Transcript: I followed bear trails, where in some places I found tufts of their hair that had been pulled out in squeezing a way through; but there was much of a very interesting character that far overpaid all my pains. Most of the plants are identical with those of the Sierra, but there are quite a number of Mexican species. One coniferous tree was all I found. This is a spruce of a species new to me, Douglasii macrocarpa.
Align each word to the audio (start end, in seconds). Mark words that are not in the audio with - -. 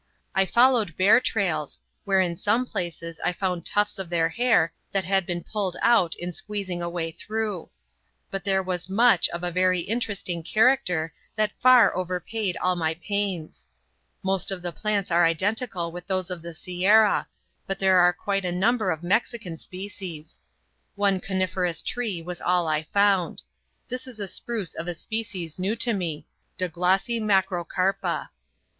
I 0.33 0.47
followed 0.47 0.97
bear 0.97 1.19
trails, 1.21 1.77
where 2.05 2.21
in 2.21 2.35
some 2.35 2.65
places 2.65 3.19
I 3.23 3.31
found 3.33 3.67
tufts 3.67 3.99
of 3.99 4.09
their 4.09 4.29
hair 4.29 4.73
that 4.91 5.05
had 5.05 5.27
been 5.27 5.43
pulled 5.43 5.77
out 5.79 6.15
in 6.15 6.33
squeezing 6.33 6.81
a 6.81 6.89
way 6.89 7.11
through; 7.11 7.69
but 8.31 8.43
there 8.43 8.63
was 8.63 8.89
much 8.89 9.29
of 9.29 9.43
a 9.43 9.51
very 9.51 9.81
interesting 9.81 10.41
character 10.41 11.13
that 11.35 11.51
far 11.59 11.95
overpaid 11.95 12.57
all 12.57 12.75
my 12.75 12.95
pains. 12.95 13.67
Most 14.23 14.49
of 14.49 14.63
the 14.63 14.71
plants 14.71 15.11
are 15.11 15.23
identical 15.23 15.91
with 15.91 16.07
those 16.07 16.31
of 16.31 16.41
the 16.41 16.55
Sierra, 16.55 17.27
but 17.67 17.77
there 17.77 17.97
are 17.99 18.11
quite 18.11 18.43
a 18.43 18.51
number 18.51 18.89
of 18.89 19.03
Mexican 19.03 19.55
species. 19.55 20.39
One 20.95 21.19
coniferous 21.19 21.83
tree 21.83 22.23
was 22.23 22.41
all 22.41 22.67
I 22.67 22.85
found. 22.91 23.43
This 23.87 24.07
is 24.07 24.19
a 24.19 24.27
spruce 24.27 24.73
of 24.73 24.87
a 24.87 24.95
species 24.95 25.59
new 25.59 25.75
to 25.75 25.93
me, 25.93 26.25
Douglasii 26.57 27.21
macrocarpa. 27.21 28.29